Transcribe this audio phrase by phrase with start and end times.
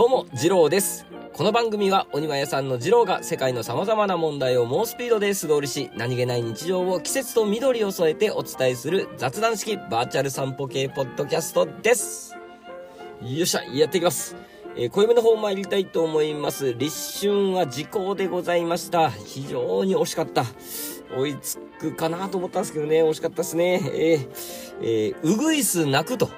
[0.00, 1.04] どうも、二郎です。
[1.34, 12.34] この番組は、お庭屋さんの二郎が世界の様々な問題を猛スピードで素通りし、何気ない日常を季節と緑を添えてお伝えする雑談式バーチャル散歩系ポッドキャストです。
[13.20, 14.36] よっしゃ、やっていきます。
[14.74, 16.72] えー、暦の方参りたいと思います。
[16.72, 19.10] 立春は時効でございました。
[19.10, 20.46] 非常に惜しかった。
[21.14, 23.82] 追いつくかなと思ったんですけどね、惜しかったですね。
[23.92, 24.28] えー、
[24.80, 26.30] えー、うぐいす泣くと。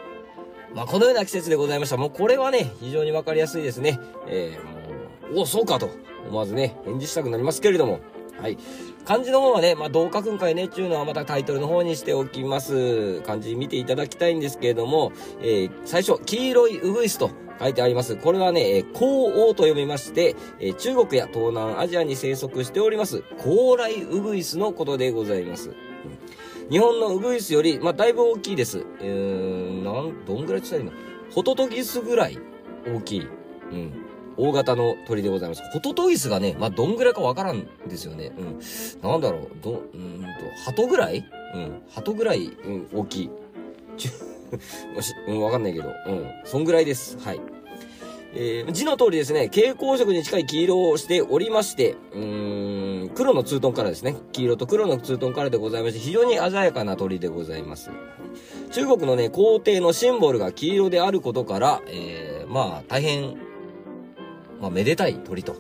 [0.75, 1.97] まあ、このような季節でございました。
[1.97, 4.01] もうこれはね、非常にわかりやすいですね。
[4.27, 5.91] えー、もう、おそうかと、
[6.29, 8.01] 思わずね、返事したくなりますけれども。
[8.41, 8.59] はい。
[9.05, 13.21] 漢字の方はね、まあ、どう書くんかいね、っていうのはまたタイトルの方にしておきます。
[13.21, 17.30] 漢字見ていただきたいんですけれども、えー、最初、黄色いうぐいすと
[17.61, 18.16] 書いてあります。
[18.16, 25.71] これはね、えー、高王と読みまして、えー、中国や東南アジアに生息しております、高麗うぐいすのことでございます。
[26.73, 28.87] 日本のウグイスより、まあ、だいぶ大きいです。
[29.01, 29.52] えー、
[29.92, 30.93] なん、どんぐらい伝えるの
[31.35, 32.38] ホトトギスぐらい
[32.87, 33.29] 大きい。
[33.71, 33.93] うん。
[34.37, 35.62] 大型の鳥でございます。
[35.73, 38.32] ホトトギスがね、まあ、どんぐらいかわからんですよね。
[38.38, 38.60] うん。
[39.02, 40.26] なんだろう、ど、うんと、
[40.65, 41.24] 鳩ぐらい？
[41.54, 41.82] うん。
[41.90, 43.30] 鳩ぐらい、うん、大きい。
[43.99, 44.10] ちゅ、
[44.96, 46.27] もし、うん、わかんないけど、うん。
[46.45, 47.18] そんぐらいです。
[47.18, 47.40] はい。
[48.34, 54.16] えー、字の通りですね、蛍光色に近い黄色をしておりまして、うーん、黒のツートンカラーですね。
[54.32, 57.90] 黄色と黒のツートンカラーでございまして、非常に鮮やかな鳥でございます。
[58.73, 63.37] 中国のね、皇帝のシンボルが黄色であることから、えー、まあ、大変、
[64.60, 65.56] まあ、めでたい鳥と。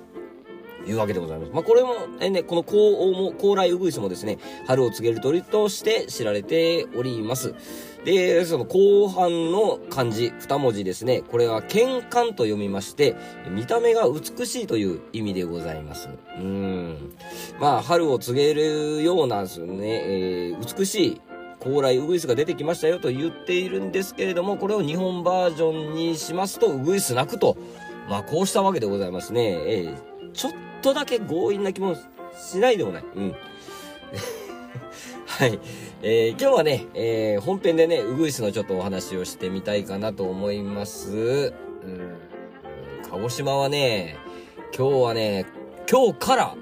[0.84, 1.52] いうわけでございます。
[1.52, 7.54] まあ、これも、えね、この高王も、高麗ウグイスもですね、春を告げる鳥として知られております。
[8.04, 11.22] で、その後半の漢字、二文字ですね。
[11.22, 13.14] これは、健康と読みまして、
[13.48, 16.08] 見た目が美しいという意味でございます。
[16.38, 17.14] うん。
[17.60, 21.20] まあ、春を告げるようなですね、えー、美しい
[21.62, 27.56] 高麗ウグイスが出てきましたよと言っているんですけれども、これを日本バージョンにしますと、ウグイス鳴くと。
[28.08, 29.52] まあ、こうしたわけでございますね。
[29.52, 30.52] えー、ちょっ
[30.82, 31.94] とだけ強引な気も
[32.36, 33.04] しないでもない。
[33.14, 33.34] うん。
[35.26, 35.60] はい。
[36.02, 41.12] えー、今日はね、えー、本編でね、ウグイスのちょっとお話をしてみたいかなと思います。
[41.12, 42.18] うん。
[43.08, 44.16] 鹿児島はね、
[44.76, 45.46] 今日はね、
[45.88, 46.56] 今日から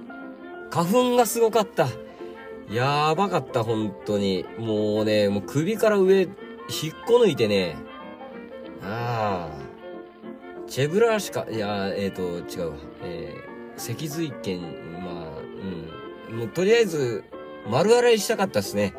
[0.71, 1.89] 花粉がすごかった。
[2.71, 4.45] やばかった、本当に。
[4.59, 6.31] もうね、もう首から上、引っ
[7.07, 7.77] こ抜いてね、
[8.83, 12.77] ああ、チェブラシカ、いや、えっ、ー、と、違うわ。
[13.03, 14.61] えー、脊髄腱、
[15.03, 15.39] まあ、
[16.31, 16.39] うん。
[16.39, 17.25] もうとりあえず、
[17.69, 18.95] 丸洗いしたかったですね。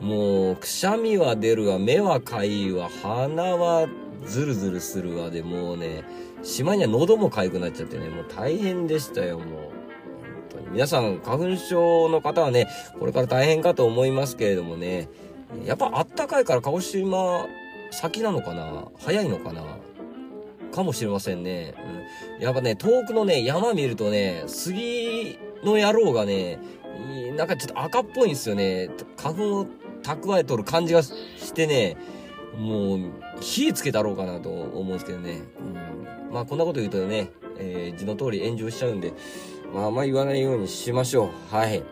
[0.00, 3.88] もう、くしゃみは出るわ、目はかゆいわ、鼻は
[4.24, 6.02] ズルズルするわで、もうね、
[6.42, 9.81] しまいには喉もかゆくなっちゃってね、もう大変でしたよ、もう。
[10.72, 12.66] 皆さん、花粉症の方はね、
[12.98, 15.10] これから大変かと思いますけれどもね、
[15.66, 17.46] やっぱあったかいから鹿児島
[17.90, 19.62] 先なのかな早いのかな
[20.72, 21.74] かもしれませんね。
[22.38, 22.42] うん。
[22.42, 26.58] やっぱね、遠くのね、山見るとね、杉の野郎がね、
[27.36, 28.88] なんかちょっと赤っぽいんですよね。
[29.18, 29.66] 花粉を
[30.02, 31.98] 蓄えとる感じがしてね、
[32.56, 33.00] もう、
[33.40, 35.42] 火つけたろうかなと思うんですけどね。
[35.60, 36.32] うん。
[36.32, 39.12] まあこんなこと言うとね、えー、字の通り炎上しちゃうんで、
[39.72, 41.54] まああんま言わないようにしましょう。
[41.54, 41.82] はい。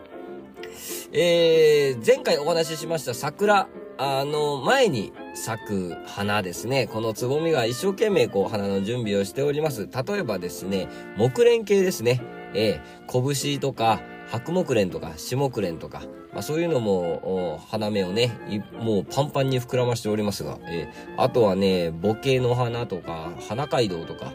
[1.13, 6.87] えー、前回お話ししました桜、あの、前に咲く花ですね。
[6.87, 9.89] このつぼみが一生懸命こう花の準備をしております。
[9.91, 10.87] 例えばですね、
[11.17, 12.21] 木蓮系ですね。
[12.53, 18.31] えー、拳とか、白木蓮とか、下木蓮とか、まあそういうのも、花芽をね、
[18.79, 24.33] もうパンパンに膨らましておりますが、えー、あとはね、ボケの花とか、花街道とか、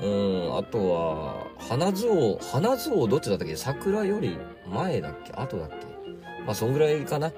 [0.00, 3.56] うん、あとは、花図王、花図王どっちだったっけ？
[3.56, 4.38] 桜より
[4.68, 5.32] 前だっけ？
[5.32, 5.76] 後だっけ？
[6.46, 7.32] まあ、そんぐらいかな。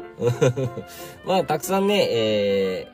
[1.27, 2.89] まあ、たくさんね、え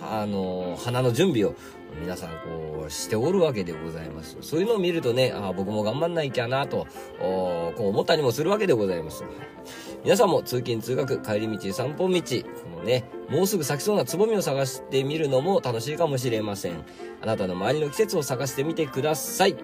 [0.00, 1.54] ー、あのー、花の準備を
[2.00, 4.36] 皆さんこうしておるわけでございます。
[4.40, 6.86] そういうのを見るとね、あ僕も頑張んないきゃなと、
[7.18, 9.24] こう思ったりもするわけでございます。
[10.04, 16.84] 皆さんも通勤通学、帰り道、散歩道、このね、もうすぐ咲きそうなつぼみを探してみるのも楽しいかもしれません。
[17.20, 19.56] あなたの周りの季節を探してみてください。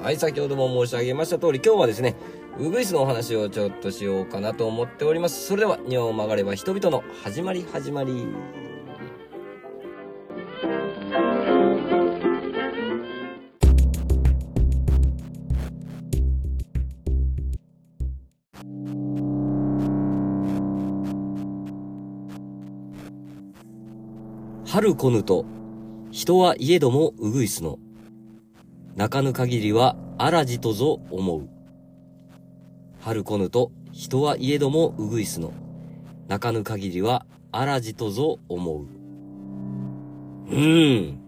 [0.00, 2.16] はい、先ほども申し上げました通り、今日はですね、
[2.58, 5.46] ウグイスのお話をちょっとしようかなと思っております。
[5.46, 8.26] それでは、日本を曲がれば人々の始まり始まり。
[24.74, 25.44] 春来ぬと、
[26.10, 27.78] 人はいえどもウグイスの。
[28.96, 31.48] 泣かぬ限りは荒じとぞ思う。
[32.98, 35.52] 春来ぬと人はいえどもうぐいすの。
[36.26, 38.86] 泣かぬ限りは荒じとぞ思う。
[40.48, 41.20] うーん。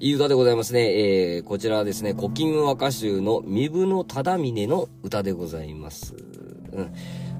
[0.00, 1.34] いい歌でございますね。
[1.36, 6.14] えー、こちらはですね、古今和歌集の身分の忠峰の歌でございます。
[6.72, 6.92] うん。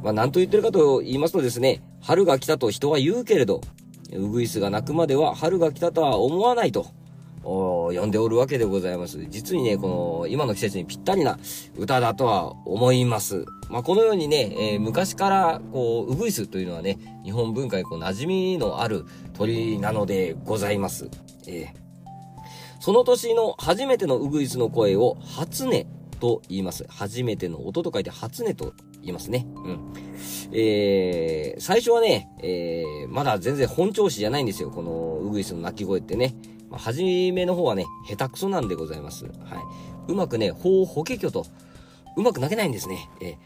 [0.03, 3.63] まあ、何と言ってるかと言いますとですね、春が来たと人は言うけれど、
[4.13, 6.87] ウグイスが鳴くまでは春が来たとは思わないと。
[7.45, 9.25] 呼んでおるわけでございます。
[9.29, 11.39] 実にね、この、今の季節にぴったりな
[11.77, 13.45] 歌だとは思います。
[13.69, 19.05] まあ、このようにね、えー、昔から、こう、ウグイスというのはね、日本文化にこう、馴染みのある
[19.35, 21.11] 鳥なのでございます。
[21.47, 25.85] えー、その年の初めてのウグイスの声を、初音
[26.21, 26.87] と言います。
[26.89, 28.73] 初めての音と書いて、初音と
[29.05, 29.47] 言いますね。
[29.65, 29.93] うん。
[30.53, 34.71] えー、最初はね、えー、まだ全然本調子じゃないんですよ。
[34.71, 36.35] このウグイスの鳴き声ってね。
[36.71, 39.27] まあ、初めの方はね、下手くそなんでございます。
[39.27, 39.33] はい。
[40.09, 41.47] うまくね、法法華経と、
[42.17, 43.09] うまく投げないんですね。
[43.21, 43.37] えー、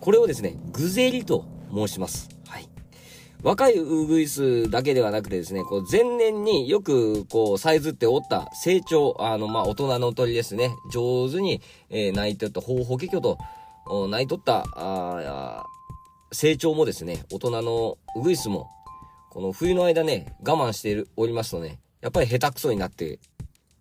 [0.00, 2.28] これをですね、グゼリと申します。
[2.48, 2.68] はい。
[3.42, 11.60] 若いウグイスだけではなくてですね、こう前年によくこうサイズっておった成長、あのまあ大人の鳥ですね、上手に、
[11.90, 13.38] えー、泣いてった法法華経と、
[14.08, 15.64] 泣いとった、あ
[16.32, 18.68] 成長もですね、大人のウグイスも、
[19.30, 23.18] この冬の間ね、我慢しておりますとね、やっぱり下手くそになって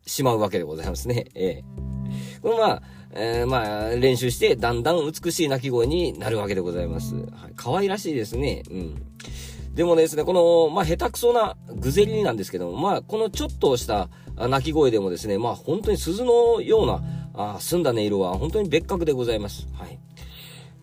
[0.06, 1.26] しまうわけでございますね。
[1.36, 1.64] ええ
[2.42, 7.16] これまあ、えー、まあ、練習して、だんだん美しい鳴き声になるわけでございます。
[7.16, 7.26] はい。
[7.56, 8.64] 可愛らしいですね。
[8.70, 9.02] うん。
[9.74, 17.04] でもですね、この、まあ、下手くそなグゼリなんですけども、まあ、このちょっとした鳴き声でもですね、まあ、本当に鈴のような、
[17.34, 19.68] あ澄んだ音色は本当に別格でございます。
[19.74, 19.95] はい。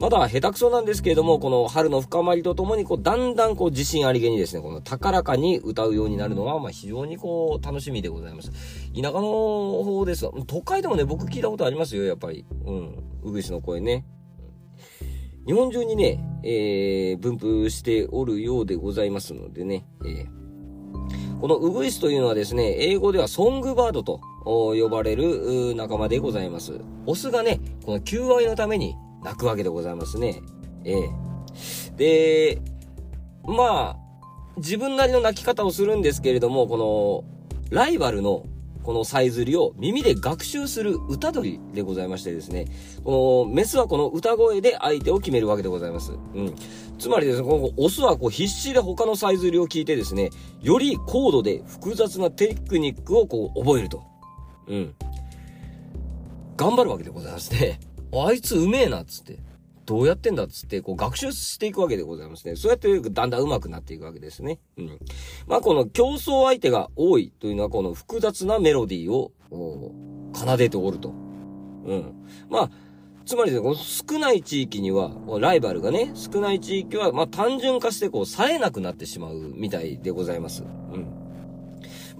[0.03, 8.51] まだ下手くそなんですけれども、この春の深まりとともに、こう、だんだんこう、自信ありげにですね、この高らかに歌うようになるのは、まあ、非常にこう、楽しみでございます。
[9.01, 12.45] 田舎の方ですが、都会でもね、僕聞いたことありますよ、やっぱり。
[12.65, 13.05] うん。
[13.23, 14.05] うぐいすの声ね。
[15.47, 26.81] 日本中にね、えー、分布しておるようでございますのでね、えー、このウグイスというのはですね、英語ではソングバードと呼ばれる仲間でございます。
[27.07, 30.43] オスがね、この求愛のために泣くわけでございますね。
[30.85, 31.11] ええ、
[31.97, 32.63] で、
[33.45, 34.03] まあ、
[34.57, 37.25] 自分なりの泣き方をするんですけれども、この、
[37.71, 38.45] ライバルの
[38.83, 42.67] このさえずりを耳で学習する歌取りでございましてですね、
[43.05, 46.13] このメスはこの歌声で相手を決めるわけでございます。
[46.13, 46.55] うん。
[46.99, 50.31] つまりですね、このオスはこう必死で他のさえずりを聞いてですね、
[50.61, 54.03] より高度で複雑なテクニックをこう覚えると。
[54.67, 54.95] うん。
[56.57, 57.79] 頑張るわけでございますね。
[58.13, 59.39] あいつうめえなっつって。
[59.85, 62.55] どうやってんだっつって、こう学習していくわけでございますね。
[62.57, 64.61] そうやってだんだん上手くなっていくわけですね。
[64.79, 64.99] うん。
[65.47, 69.33] まあこの競争相手が多いというのはこの複雑なメロディーを
[70.35, 71.09] 奏でておると。
[71.09, 72.15] うん。
[72.49, 72.71] まあ、
[73.27, 80.63] つまり、ね、この少ない地域には、ライバルがね、少ない地域は、まあ単純化してこう、冴えなくなってしまうみたいでございます。
[80.63, 80.67] う
[80.97, 81.22] ん。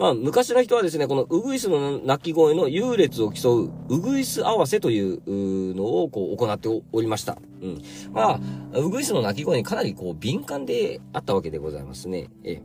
[0.03, 7.39] まあ、昔の人はですね、このウグイスの鳴き声の優劣を競う、ウグイス合わせというのをこう行っておりました。
[7.61, 7.83] うん。
[8.13, 8.41] まあ、
[8.81, 12.31] ウグイスの鳴き声にかなりこう敏感であったわけでございますね。
[12.43, 12.61] え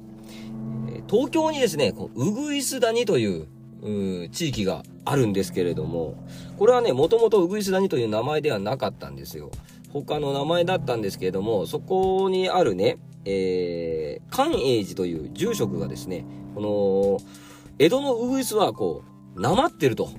[1.08, 3.46] 東京にですね、こうウグイス谷という、
[3.84, 6.16] う地域があるんですけれども、
[6.58, 9.52] これはね、もともとウグイス谷という名前ではなかったんですよ。
[9.94, 16.26] 他の名前だったんですけれども、そこにあるね、えー、寛永寺という住職がですね、
[16.58, 17.30] この、
[17.78, 19.04] 江戸のウグイスはこ
[19.36, 20.10] う、なまってると。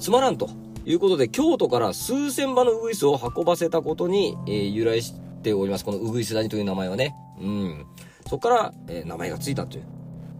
[0.00, 0.50] つまらんと。
[0.84, 5.84] いうことで、京都から数千羽のウグイスを運ばせたことに、えー、由来しております。
[5.84, 7.14] このウグイス谷という名前はね。
[7.40, 7.86] うん。
[8.24, 9.84] そこから、えー、名前がついたという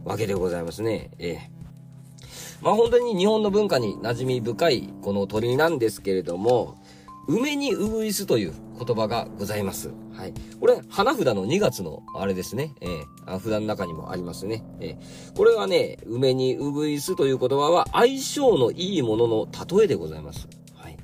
[0.05, 1.11] わけでございますね。
[1.21, 6.83] えー、まあ本当に日本の文化に馴染み深いこの鳥なんですけれども、
[7.29, 8.55] 梅にウグイスという
[8.85, 9.91] 言葉がございます。
[10.21, 10.35] はい。
[10.61, 12.75] これ、花札の2月のあれですね。
[12.83, 14.63] えー、札の中にもありますね。
[14.79, 19.49] えー、これはね、梅にウグイスという言葉は相性のいいものの
[19.79, 20.47] 例えでございます。
[20.75, 20.99] はい。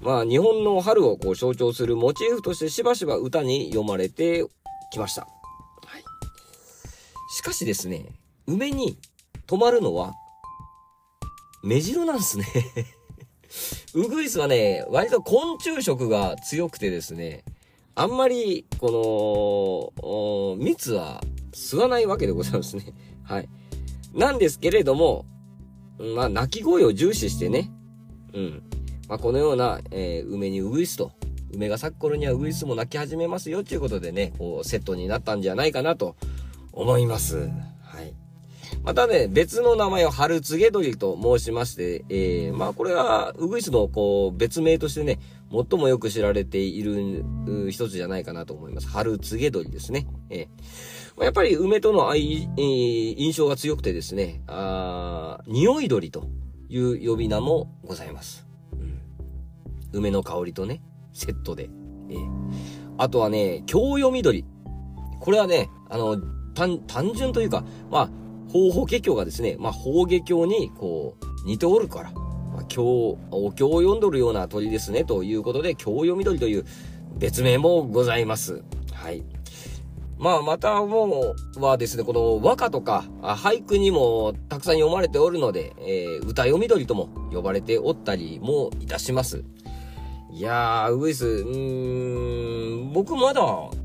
[0.00, 4.46] まあ、日本の春をこう象徴するモチーフとしてしばしば歌に読まれて
[4.90, 5.22] きました。
[5.22, 5.28] は
[5.98, 6.02] い。
[7.36, 8.06] しかしですね、
[8.46, 8.96] 梅に
[9.46, 10.14] 止まるのは、
[11.62, 12.46] 目白なんですね
[13.92, 17.44] ウグイスはね、割と昆虫食が強くてですね、
[17.98, 21.22] あんまり、この、蜜は
[21.52, 22.92] 吸わないわけでございますね。
[23.24, 23.48] はい。
[24.12, 25.24] なんですけれども、
[26.14, 27.72] まあ、鳴き声を重視してね、
[28.34, 28.62] うん。
[29.08, 31.12] まあ、このような、えー、梅にウグイスと、
[31.54, 36.16] 梅が咲く頃にはウグイスも鳴き始めますよ、ということでね、こう、セットになったんじゃないかなと
[36.72, 37.48] 思います。
[37.80, 38.14] はい
[38.82, 45.18] またね、別の名前を春告げ鳥と申しまして、えー、まあこれは、ウグイスのこう、別名としてね、
[45.70, 47.24] 最もよく知られている
[47.70, 48.88] 一つじゃないかなと思います。
[48.88, 50.06] 春告げ鳥ですね。
[50.28, 56.28] えー、やっぱり梅との愛、えー、印象が強くてですね、あ匂い鳥と
[56.68, 58.46] いう呼び名もございます。
[58.72, 59.00] うん、
[59.92, 60.82] 梅の香りとね、
[61.12, 61.70] セットで。
[62.10, 62.28] えー、
[62.98, 64.44] あとはね、京読み鳥。
[65.20, 66.18] これはね、あの、
[66.54, 68.10] 単、単純というか、まあ、
[68.52, 72.12] 法法華経がですね、まあ、法華経に、こう、似ておるから、
[72.56, 76.64] まあ、経、お経を読んどるような鳥ですね、ということで、経読み鳥という
[77.18, 78.64] 別名もございます。
[78.92, 79.22] はい。
[80.18, 89.44] まあ、またもうはですね、この和歌とか俳句にもたくさん読まれておるので、えー、歌読み鳥とも呼ばれておったりもいたします。
[90.32, 93.42] いやー、ウグイス、うーん、僕まだ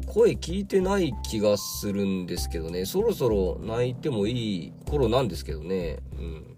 [0.08, 6.51] 声聞いてない気がするんですけどね、そろそろ泣いてもいい頃なんですけどね、うん。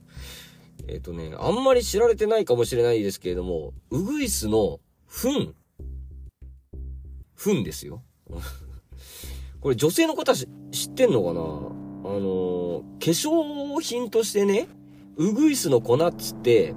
[0.88, 5.54] えっ、ー、とね、あんまり知られてないかもしれないですけれども、ウグイスの糞。
[7.36, 8.04] 糞ですよ。
[9.62, 10.48] これ女性の方知っ
[10.94, 11.42] てんのかな？
[12.06, 14.68] あのー、化粧品としてね、
[15.16, 16.74] ウグイスの粉っつって、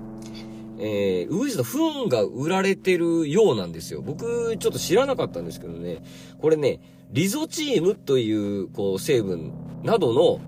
[0.78, 4.02] えー、ウグイスの糞が売られてるようなんですよ。
[4.02, 6.04] 僕、ちょっと知らなかったんですけどね。
[6.38, 10.40] これね、リゾチームという、こう、成分などの、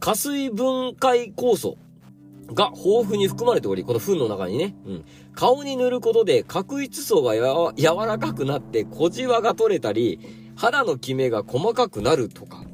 [0.00, 1.78] 加水分解酵素
[2.52, 5.04] が豊富に含まれており、この糞の中にね、うん。
[5.34, 10.20] 顔に塗ることで角質層がや柔らかくなって小じわが取れたり、
[10.56, 12.64] 肌のキメが細かくなるとか、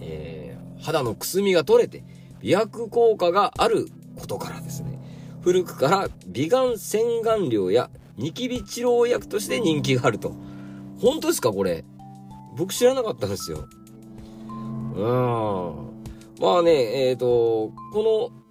[0.00, 2.04] えー、肌のくすみが取れて、
[2.40, 4.98] 美白効果があることからですね。
[5.42, 10.34] 古くから美顔洗顔料やニキビ治療薬として人気があると。
[11.00, 11.84] 本当ですかこれ？
[12.56, 13.66] 僕知らなかったんですよ。
[14.46, 15.92] うん。
[16.40, 18.41] まあね、えっ、ー、と、この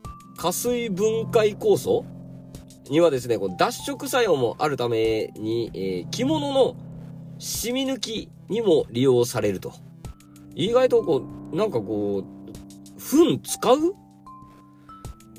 [0.42, 2.04] 加水分解酵素
[2.90, 6.76] にはですね、この脱色作用もあるために、えー、着物の
[7.38, 9.72] 染み抜きにも利用されると。
[10.56, 11.22] 意外とこ
[11.54, 13.96] う、なんかこう、糞使う？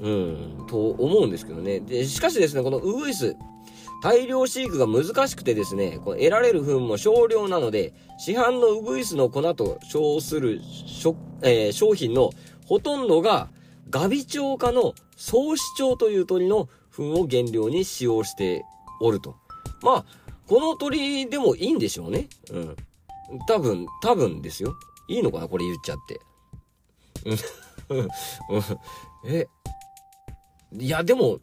[0.02, 1.80] うん、と思うんですけどね。
[1.80, 3.34] で、しかしですね、このウグイス、
[4.04, 10.60] 大量飼育が難しくてですね、この得られる糞も少量なので、市販のウグイスの粉と称する
[11.42, 12.30] えー、商品の
[12.66, 13.50] ほとんどが、
[13.90, 18.64] ガビチョウ科の総子鳥という鳥の糞を原料に使用して
[19.00, 19.36] おると。
[19.82, 20.04] まあ、
[20.46, 22.28] この鳥でもいいんでしょうね。
[22.50, 22.76] うん。
[23.46, 24.74] 多分、多分ですよ。
[25.08, 26.20] いいのかなこれ言っちゃって。
[27.90, 28.08] うん。
[29.26, 29.48] え、
[30.78, 31.40] いや、でも、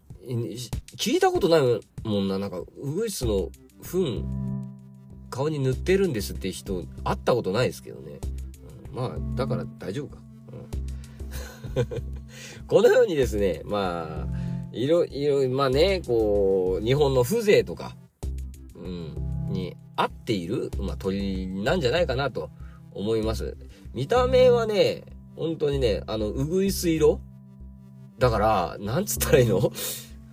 [0.98, 1.62] 聞いたことない
[2.08, 2.39] もんな。
[2.39, 3.50] なんか、ウグイスの
[3.81, 4.24] 糞、
[5.29, 8.19] 顔に塗ってるんですって人、会ったことないですけどね。
[8.89, 10.22] うん、まあ、だから大丈夫か。
[11.75, 12.18] うん、
[12.67, 14.27] このようにですね、まあ、
[14.72, 17.96] いろ、いろ、まあね、こう、日本の風情とか、
[18.75, 22.50] うん、に合っている、まあ、鳥なんじゃないかなと
[22.91, 23.58] 思います。
[23.93, 25.03] 見た目はね、
[25.36, 27.22] 本当にね、あの、うぐいす色
[28.17, 29.72] だから、なんつったらいいの？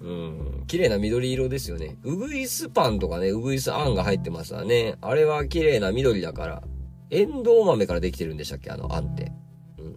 [0.03, 0.65] うん。
[0.67, 1.97] 綺麗な緑色ですよね。
[2.03, 4.97] うぐいすパンとかね、うぐいすあんが入ってますわね。
[5.01, 6.63] あれは綺麗な緑だから。
[7.11, 8.71] エンドウ豆からできてるんでしたっけ？
[8.71, 9.33] あのあんって。
[9.79, 9.97] うん。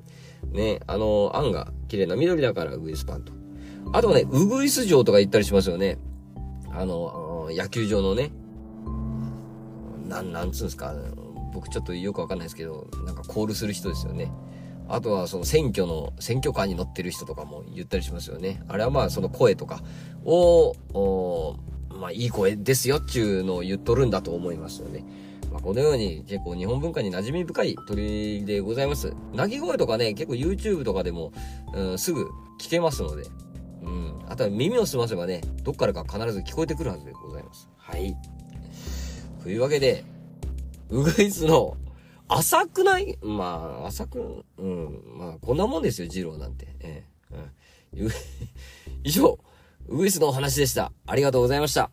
[0.52, 3.34] ね、あの、あんが綺麗な緑だからうぐいすパンと。
[3.94, 5.98] あとね、うぐいす城とか言ったりしますよね。
[6.72, 8.32] あの、野球場のね。
[10.08, 10.94] なん、なんつうんですか。
[11.54, 14.32] 僕ちょっとよくわかんないですけど、なんかコールする人ですよね。
[14.88, 18.64] あとはその選挙の、選挙カーに乗ってる人とかも言ったりしますよね。
[18.68, 19.82] あれはまあその声とか
[20.26, 20.76] を、
[21.90, 25.06] まあいい声ですよっていうのを言っとるんだと思いますよね。
[25.52, 29.14] まあこのように結構日本文化に馴染み深い鳥でございます。
[29.34, 31.32] 鳴き声とかね、結構 YouTube とかでも、
[31.74, 32.30] うん、すぐ
[32.60, 33.24] 聞けますので、
[33.84, 34.20] うん。
[34.28, 37.70] あとは耳を澄ませばね、どっからか必ず聞こえてくるはずでございます。
[37.78, 38.16] はい。
[39.44, 40.04] というわけで、
[40.90, 41.78] ウグイスの
[42.28, 43.18] 浅くない？
[43.22, 45.02] まあ、浅く、うん。
[45.18, 46.68] まあ、こんなもんですよ、二郎なんて。
[46.82, 47.98] ええ。
[47.98, 48.10] うん、
[49.04, 49.40] 以上、
[49.88, 50.92] ウグイスのお話でした。
[51.08, 51.90] ありがとうございました。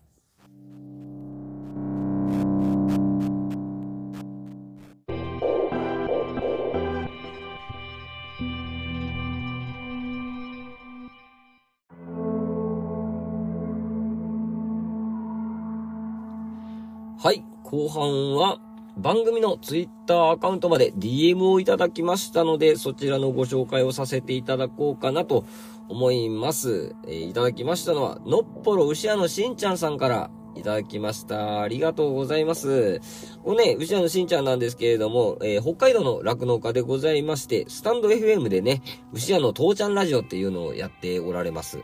[17.77, 18.59] 後半は、
[18.97, 25.45] 番組のツイッターアカウントまで DM をいただきましたので、そちらのご紹介をさせていただこうかなと
[25.91, 26.95] 思います。
[27.07, 31.61] えー、いただきましたのは、のっぽろ牛屋のしんちゃんさんからいただきました。
[31.61, 33.03] ありがとうございます。
[33.45, 38.81] このね、牛屋のしんちゃんなんですけれども、えー、北海道の酪農家でございまして、スタンド FM でね、
[39.13, 41.81] 牛屋の父ちゃんラジオっていうのをやっておられます。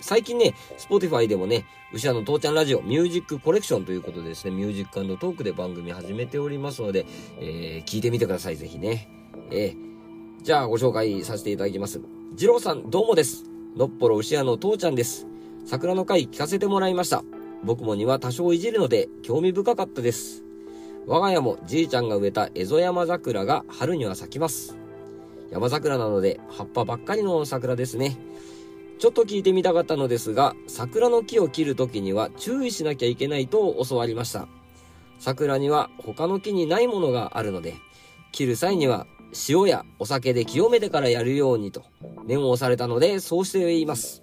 [0.00, 7.06] 最近ね、Spotify でもね、牛屋の父ちゃんラジオミュージックコレクションということでですね、ミュージックトークで番組始めておりますので、
[7.40, 9.08] えー、聞いてみてください、ぜひね。
[9.50, 12.00] えー、じゃあご紹介させていただきます。
[12.36, 13.44] 二郎さん、どうもです。
[13.76, 15.26] のっぽろ牛屋の父ちゃんです。
[15.66, 17.24] 桜の回聞かせてもらいました。
[17.64, 20.44] 僕も庭多少いじるので興味深かったです。
[21.06, 24.76] 我が家もじいちゃんが植えたエゾヤマ桜が春には咲きます。
[25.50, 28.16] 山桜なので葉っぱばっかりの桜ですね。
[28.98, 34.48] ちょっと聞いてみたかったのですが、桜の木を切るときには注意しなきゃいけないと教わりました。
[35.18, 37.74] 桜には他の木にないものがあるので、
[38.32, 39.06] 切る際には
[39.48, 41.82] 塩やお酒で清めてからやるようにと
[42.24, 44.22] 念を押されたので、そうしています。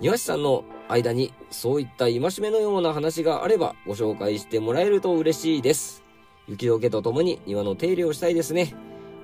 [0.00, 6.02] 庭師さんの間にそういった戒めのような話があればご紹介してもらえると嬉しいです。
[6.46, 8.74] 雪解けとともに庭の手入れをしたいですね。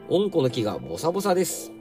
[0.09, 1.73] 温湖の木がボサボサです。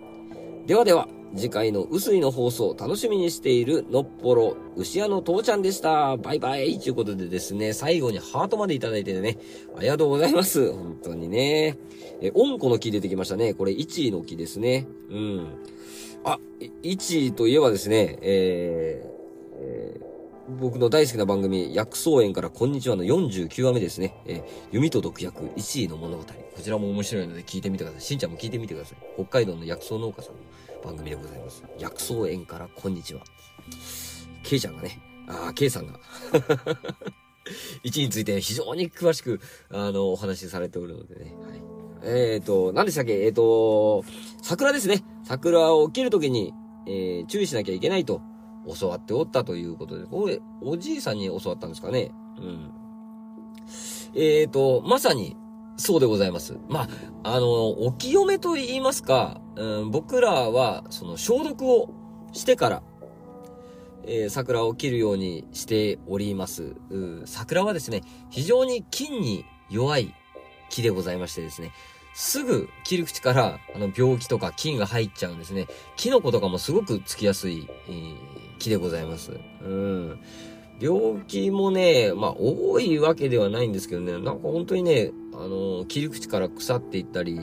[0.66, 6.18] ではでは、次回の薄いの放送楽しみにしているのっぽろ牛屋の父ちゃんでした。
[6.18, 9.38] バイバイということでですね、最後にハートまでいただいてね、
[9.78, 10.72] ありがとうございます。
[10.72, 11.78] 本当にね。
[12.22, 13.54] え、温湖の木出てきましたね。
[13.54, 14.88] これ1位の木ですね。
[15.10, 15.48] うん。
[16.24, 16.40] あ、
[16.84, 19.10] 1位といえばですね、えー、
[19.60, 20.10] えー
[20.58, 24.16] 僕の大好きな番組、薬草園からこんにちはの49話目ですね。
[24.26, 26.24] えー、弓と毒薬、1位の物語。
[26.24, 28.02] こちらも面白いので聞いてみてください。
[28.02, 28.98] しんちゃんも聞いてみてください。
[29.16, 30.40] 北海道の薬草農家さんの
[30.84, 31.64] 番組でございます。
[31.78, 33.22] 薬草園からこんにちは。
[34.44, 36.00] ケイちゃんがね、ああ、ケイさんが
[37.84, 41.36] 位置について非常に詳しく、あの、お話しされておるのでね。
[41.42, 41.62] はい。
[42.04, 43.26] えっ、ー、と、何でしたっけ？
[43.26, 44.04] えっ、ー、と、
[44.42, 45.04] 桜ですね。
[45.24, 46.54] 桜を切るときに、
[46.88, 48.22] えー、注意しなきゃいけないと
[48.80, 52.12] 教わっておったということで、これ、おじいさんに教わったんですかね？
[52.38, 52.72] うん。
[54.16, 55.36] えっ、ー、と、まさに、
[55.80, 56.58] そうでございます。
[56.68, 56.88] ま
[57.24, 61.90] あ、あの、お清めと言いますか、うん、僕らは、その消毒を
[62.34, 62.84] してから、
[64.04, 66.76] えー、桜を切るようにしております。
[67.26, 70.14] 桜はですね、非常に菌に弱い
[70.70, 71.72] 木でございましてですね、
[72.14, 75.68] すぐ切り口から、あの、病気とか菌が入っちゃうんですね。
[75.96, 78.16] キノコとかもすごくつきやすい、えー、
[78.58, 79.32] 木でございます。
[79.62, 80.20] うん。
[80.82, 87.40] 病気もね、まあ、多いわけではないんですけどね、なんか本当にね、あの、切り口から腐っていったり、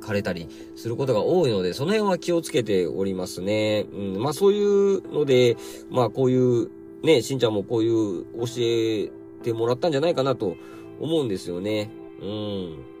[0.00, 3.86] 枯れたりすることが多いので、その辺は気をつけておりますね。
[3.92, 5.56] うん、まあそういうので、
[5.90, 6.70] まあこういう、
[7.02, 9.10] ね、しんちゃんもこういう教え
[9.42, 10.56] てもらったんじゃないかなと
[11.00, 11.90] 思うんですよね。
[12.22, 12.94] うん。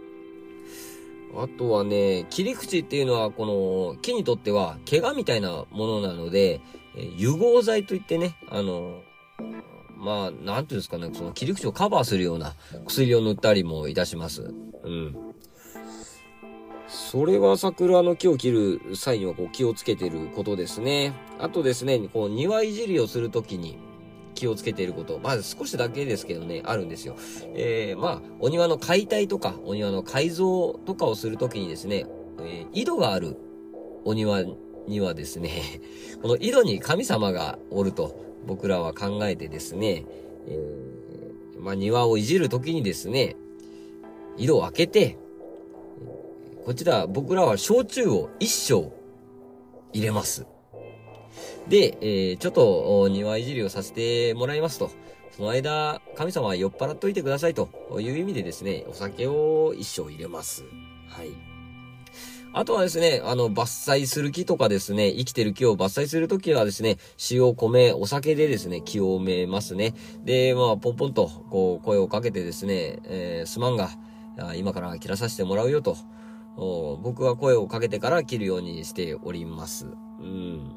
[1.36, 6.60] あとはね、切り口っていうのは、この木にとっては怪我みたいなものなので、
[6.96, 9.00] え融合剤といってね、あの、
[10.04, 12.54] まあ、なんていうんですかね、その切り口をカバーするような
[12.86, 14.52] 薬を塗ったりもいたします。
[14.84, 15.16] うん。
[16.88, 21.14] それは桜の木を切る際にはこう気をつけてることですね。
[21.40, 23.78] あとですね、こう庭いじりをするときに
[24.34, 27.16] 気をつけていること、まあ少しだけですけどね、あるんですよ。
[27.54, 32.06] えー、まあ、お庭の解体とか、お庭の改造とかをするときにですね、
[32.40, 33.38] えー、井戸がある
[34.04, 34.42] お庭
[34.86, 35.80] にはですね、
[36.20, 38.33] この井戸に神様がおると。
[38.46, 40.04] 僕らは考えてですね、
[40.46, 43.36] えー、まあ、庭をいじるときにですね、
[44.36, 45.18] 井戸を開けて、
[46.64, 48.90] こちら、僕らは焼酎を一升
[49.92, 50.46] 入れます。
[51.68, 54.90] で、えー、ちょっと庭いじりをさせてもらいますと。
[55.36, 57.68] その間、神様は酔っ払っといてくださいと
[58.00, 60.64] いう意味でですね、お酒を一升入れます。
[61.08, 61.53] はい。
[62.56, 66.98] あとはですね、あの、伐採する木とかですね、生きてる木を伐採するときはですね、
[67.32, 69.92] 塩、米、お酒でですね、木を埋めますね。
[70.22, 73.90] で、まあ、ポンポンと、こう、声をかけてですね、えー、すまんが、
[74.54, 75.96] 今から切らさせてもらうよと、
[77.02, 79.86] 僕は声をかけてから切るようにしております。
[80.20, 80.70] うん。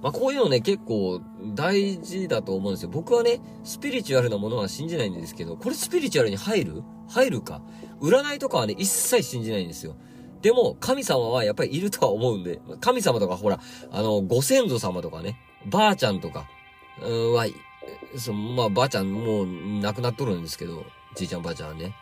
[0.00, 1.20] まあ、こういうのね、結構
[1.54, 2.88] 大事だと思うんですよ。
[2.88, 6.82] 僕はね、スピリチュアルなものは信じないんですけど、これスピリチュアルに入る？
[7.08, 7.60] 入るか
[8.00, 9.96] 占いとかはね、一切信じないんですよ。
[10.42, 16.46] でも、神様はやっぱりいるとは思うんで、神様とかほら、あの、ご先祖様とかね、ばあちゃんとか、
[17.02, 17.46] うんは、
[18.16, 19.46] その、まあ、ばあちゃんもう
[19.80, 21.94] 亡くなっとるんですけど、じいちゃんばあちゃんはね。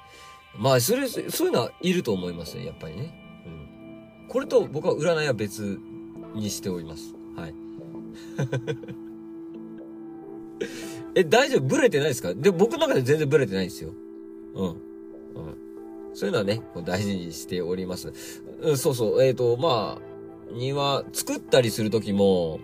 [0.56, 3.12] まあ、それ、そういうのはいると思いますね、やっぱりね。
[3.46, 4.28] うん。
[4.28, 5.78] これと僕は占いは別
[6.34, 7.12] にしております。
[7.36, 7.54] はい。
[11.16, 11.60] え、大丈夫？
[11.62, 12.34] ブレてないですか？
[12.34, 13.90] で、僕の中で全然ブレてないですよ。
[14.54, 14.68] うん。
[14.68, 14.76] うん。
[16.14, 18.12] そういうのはね、大事にしております。
[18.62, 19.22] うん、そうそう。
[19.22, 20.14] えっ、ー、と、まあ、
[20.52, 22.60] 庭、作ったりするときも、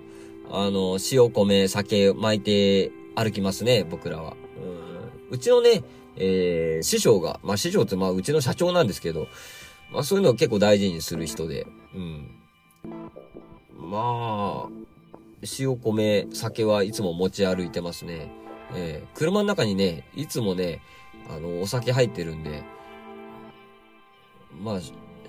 [0.51, 4.37] あの、塩米、酒巻いて歩きますね、僕らは。
[5.31, 5.83] うん、うちのね、
[6.17, 9.27] えー、師匠が、まあ師匠ってまあうちの社長なんですけど、
[9.93, 12.31] まあそういうのを結構大事にする人で、うん。
[13.77, 14.69] まあ、
[15.59, 18.31] 塩米、酒はいつも持ち歩いてますね。
[18.75, 20.81] えー、車の中にね、いつもね、
[21.29, 22.63] あの、お酒入ってるんで、
[24.59, 24.81] まあ、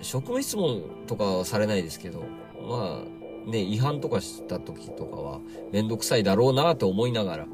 [0.02, 2.24] 職務質問とかはされないですけど、
[2.60, 5.40] まあ、ね、違反とかした時とかは、
[5.72, 7.50] めんどくさいだろうなと思いながら、はい。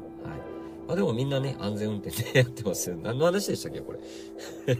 [0.87, 2.97] まあでもみんなね、安全運転でやってますよ。
[3.01, 3.99] 何の話でしたっけ、これ。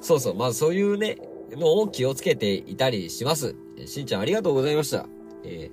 [0.00, 1.18] そうそう、まあそういうね、
[1.52, 3.54] のを気をつけていたりします。
[3.86, 5.08] しんちゃんありがとうございました。
[5.44, 5.70] え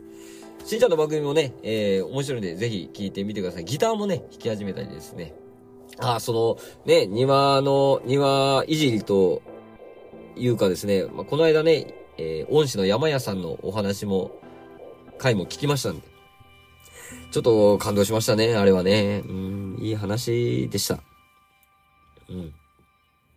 [0.64, 3.66] ー、しんちゃんの番組もね、えー、面白いんでぜひ聞いてみてください。
[3.66, 5.34] ギターもね、弾き始めたりですね。
[6.00, 9.42] あ、その、ね、庭の、庭いじりと
[10.36, 14.32] いうかですね、まあ、この間ね、えー、恩師の山屋さんのお話も、
[15.18, 16.14] 回も聞きましたんで。
[17.32, 19.24] ちょっと感動しましたね、あれはね。
[19.26, 21.00] うん、いい話でした。
[22.30, 22.54] うん。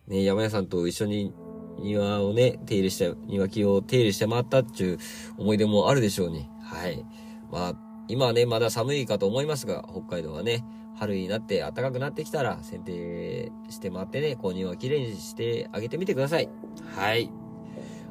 [0.07, 1.33] ね、山屋さんと一緒に
[1.79, 4.99] 庭をね、手入れして、庭木を手入れして回ったっていう
[5.37, 6.47] 思い出もあるでしょうに。
[6.63, 7.03] はい。
[7.51, 7.73] まあ、
[8.07, 10.63] 今はね、まだ寒いかと思いますが、北海道はね、
[10.97, 16.49] 春になって暖かくなってきたら、剪定して回ってね、こう庭きれいにしてあげてみてください。
[16.95, 17.29] はい。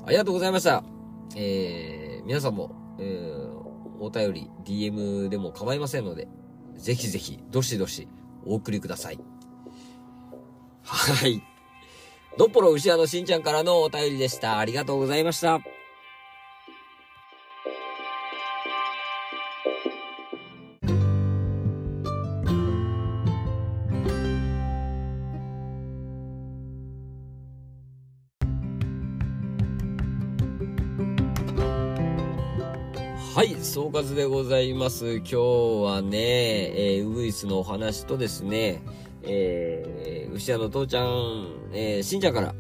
[0.05, 0.85] ありがとうございました。
[1.35, 6.29] えー、皆さんも、えー、お便り、DM でも構いませんので、
[6.77, 8.09] ぜひぜひ、どしどし、
[8.45, 9.19] お送りください。
[10.85, 11.43] はい。
[12.39, 14.59] のっぽろ牛屋のしんちゃんからのお便りでした。
[14.59, 15.76] ありがとうございました。
[33.77, 35.17] 総括でございます。
[35.17, 35.37] 今日
[35.85, 38.83] はね、えー、ウグイスのお話とですね、
[39.23, 42.55] えー、牛屋の父ちゃん、えー、しんちゃんから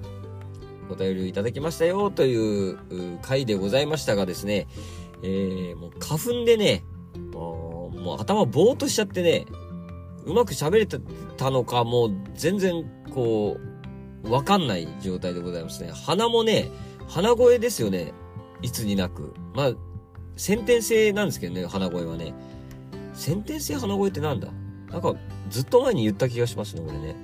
[0.90, 4.66] お便りをいただきましたよという回でございましたがですね、
[5.22, 6.84] えー、もう花粉でね、
[7.32, 9.46] もう頭ぼーっとしちゃってね、
[10.26, 10.98] うまく喋れて
[11.38, 13.56] たのか、もう全然こ
[14.22, 15.90] う、わかんない状態でございますね。
[15.92, 16.70] 鼻もね、
[17.08, 18.12] 鼻声ですよね。
[18.60, 19.32] いつになく。
[19.54, 19.72] まあ、
[20.36, 22.34] 先天性なんですけどね、鼻声はね。
[23.14, 24.48] 先天性鼻声ってなんだ？
[24.90, 25.14] なんか、
[25.50, 27.16] ずっと前に言った気がしますね、これね。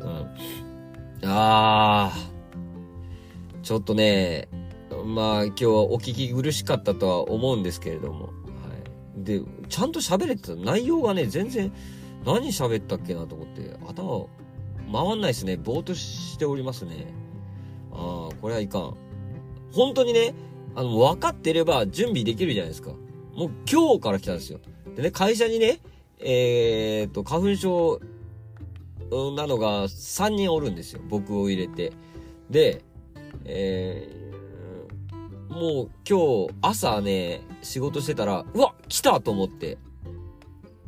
[0.00, 0.26] うん。
[1.24, 3.60] あー。
[3.62, 4.48] ちょっとね、
[5.04, 8.24] まあ今日はお聞き苦しかったとは思うんですけれども。
[8.24, 8.30] は
[9.20, 9.24] い。
[9.24, 11.70] で、ちゃんと喋れてた内容がね、全然、
[12.24, 14.26] 何喋ったっけなと思って、頭、
[14.90, 15.58] 回んないですね。
[15.58, 17.12] ぼーっとしておりますね。
[17.92, 18.96] ああ、これはいかん。
[19.72, 20.34] 本当にね、
[20.78, 22.92] あの、分かってれば準備できるじゃないですか。
[23.34, 24.60] もう今日から来たんですよ。
[24.94, 25.80] でね、会社にね、
[26.20, 28.00] えー、っと、花粉症
[29.34, 31.00] なのが3人おるんですよ。
[31.08, 31.92] 僕を入れて。
[32.48, 32.84] で、
[33.44, 39.78] えー、もう今日朝ね、仕事してたら、うわ来たと思って。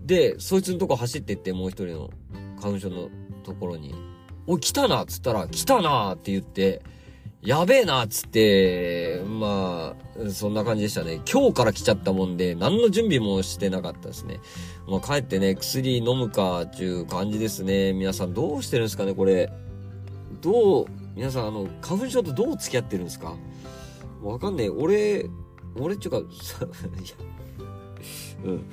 [0.07, 2.11] で、そいつのとこ走ってって、もう一人の
[2.61, 3.09] 花粉症の
[3.43, 3.93] ところに、
[4.47, 6.81] おい、来たなっつったら、来たなって言って、
[7.43, 9.95] やべえなっつって、ま
[10.27, 11.21] あ、そんな感じでしたね。
[11.31, 14.41] 今日から来ちゃったもんで、何の準備もしてなかったですね。
[14.87, 17.95] まあ、帰ってね、薬飲むか、っていう感じですね。
[17.95, 19.51] 皆さんどうしてるんですかね、これ。
[20.43, 23.35] どう、皆さん、あの、花粉症とどう付き合ってるんですか？
[24.23, 24.69] わかんねえ。
[24.69, 25.25] 俺、
[25.79, 26.27] 俺っていうか、 いや、
[28.45, 28.65] うん。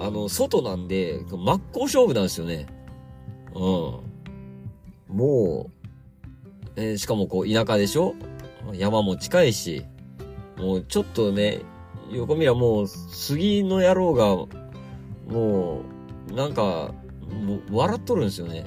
[0.00, 2.66] あの、外なんで、真っ向勝負なんですよね。
[3.54, 3.62] うん。
[5.14, 5.70] もう、
[6.76, 8.14] えー、しかもこう田舎でしょ？
[8.74, 9.84] 山も近いし、
[10.58, 11.62] もうちょっとね、
[12.10, 14.36] 横見りゃもう杉の野郎が、
[15.32, 15.80] も
[16.30, 16.92] う、なんか、
[17.44, 18.66] もう笑っとるんですよね。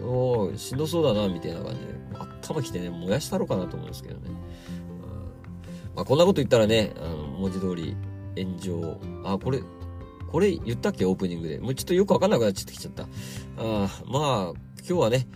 [0.00, 1.94] おー、しんどそうだな、みたいな感じで。
[2.42, 4.22] 頭きてね、燃やしたろうかなと思うんですけどね。
[4.28, 4.34] うん、
[5.96, 7.96] まあ、こんなこと言ったらね、あの、文字通り
[8.36, 9.00] 炎上。
[9.24, 9.60] あ、これ、
[10.30, 11.04] これ言ったっけ？
[11.04, 11.58] オープニングで。
[11.58, 13.04] もうちょっとよくわかんなくなっちゃってきちゃった。
[13.56, 15.28] あまあ、今日はね、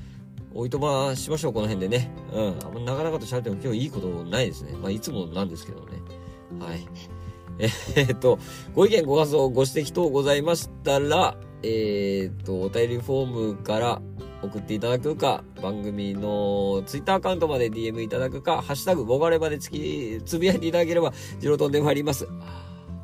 [0.55, 2.11] おいとましましょう、この辺でね。
[2.33, 2.59] うん。
[2.65, 4.73] あんま長々と喋っても今日いいことないですね。
[4.81, 6.01] まあ、いつもなんですけどね。
[6.59, 6.87] はい。
[7.97, 8.39] え、っと、
[8.75, 14.01] ご意見、ご感想、ご指摘等ございましたら、えー、っと、お便りフォームから
[14.43, 22.29] 送っていただくか、番組のツイッターアカウントまで DM いただくか、ハッシュタグ、ボガレバでつき、つぶやいていただければ、ジロトンで参ります。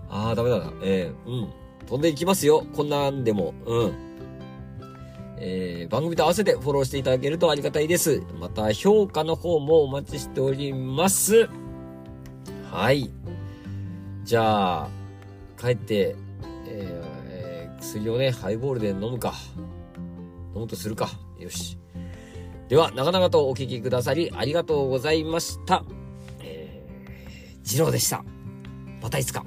[0.09, 0.73] あー、ダメだな。
[0.83, 1.53] えー、うん。
[1.87, 2.65] 飛んでいきますよ。
[2.75, 3.53] こんなんでも。
[3.67, 4.14] うん。
[5.39, 8.23] えー、番組と合わせてフォローしていただけるとありがたいです。
[8.39, 11.49] また、評価の方もお待ちしております。
[12.71, 13.11] はい。
[14.25, 14.89] じゃあ、
[15.61, 16.17] 帰って、
[16.67, 19.35] えー、薬をね、ハイボールで飲むか。
[20.55, 21.11] 飲むとするか。
[21.39, 21.79] よし。
[22.69, 25.85] では、長々とお聞きくださりありがとうございました。
[26.41, 28.25] えー、次郎でした。
[29.03, 29.45] またいつか。